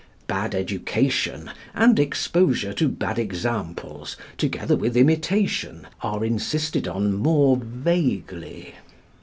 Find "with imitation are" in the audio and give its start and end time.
4.75-6.25